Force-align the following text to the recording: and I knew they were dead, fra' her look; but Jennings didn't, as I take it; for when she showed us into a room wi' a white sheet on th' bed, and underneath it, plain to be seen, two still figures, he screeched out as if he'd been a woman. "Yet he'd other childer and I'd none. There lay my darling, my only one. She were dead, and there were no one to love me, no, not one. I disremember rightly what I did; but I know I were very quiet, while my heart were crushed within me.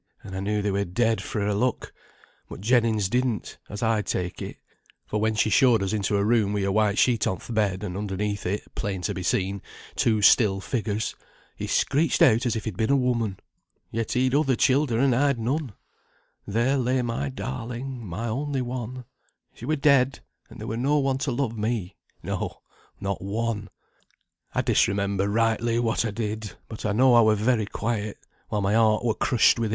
and 0.23 0.35
I 0.35 0.39
knew 0.39 0.63
they 0.63 0.71
were 0.71 0.83
dead, 0.83 1.21
fra' 1.21 1.41
her 1.43 1.53
look; 1.53 1.93
but 2.49 2.59
Jennings 2.59 3.07
didn't, 3.07 3.59
as 3.69 3.83
I 3.83 4.01
take 4.01 4.41
it; 4.41 4.57
for 5.05 5.21
when 5.21 5.35
she 5.35 5.51
showed 5.51 5.83
us 5.83 5.93
into 5.93 6.17
a 6.17 6.25
room 6.25 6.53
wi' 6.53 6.61
a 6.61 6.71
white 6.71 6.97
sheet 6.97 7.27
on 7.27 7.37
th' 7.37 7.53
bed, 7.53 7.83
and 7.83 7.95
underneath 7.95 8.47
it, 8.47 8.63
plain 8.73 9.03
to 9.03 9.13
be 9.13 9.21
seen, 9.21 9.61
two 9.95 10.23
still 10.23 10.59
figures, 10.59 11.15
he 11.55 11.67
screeched 11.67 12.23
out 12.23 12.47
as 12.47 12.55
if 12.55 12.65
he'd 12.65 12.77
been 12.77 12.89
a 12.89 12.95
woman. 12.95 13.39
"Yet 13.91 14.13
he'd 14.13 14.33
other 14.33 14.55
childer 14.55 14.97
and 14.97 15.15
I'd 15.15 15.37
none. 15.37 15.73
There 16.47 16.77
lay 16.79 17.03
my 17.03 17.29
darling, 17.29 18.03
my 18.03 18.27
only 18.27 18.63
one. 18.63 19.05
She 19.53 19.67
were 19.67 19.75
dead, 19.75 20.21
and 20.49 20.59
there 20.59 20.67
were 20.67 20.77
no 20.77 20.97
one 20.97 21.19
to 21.19 21.31
love 21.31 21.55
me, 21.55 21.95
no, 22.23 22.63
not 22.99 23.21
one. 23.21 23.69
I 24.55 24.63
disremember 24.63 25.29
rightly 25.29 25.77
what 25.77 26.03
I 26.05 26.09
did; 26.09 26.53
but 26.67 26.87
I 26.87 26.91
know 26.91 27.13
I 27.13 27.21
were 27.21 27.35
very 27.35 27.67
quiet, 27.67 28.17
while 28.49 28.61
my 28.61 28.73
heart 28.73 29.05
were 29.05 29.13
crushed 29.13 29.59
within 29.59 29.69
me. 29.69 29.69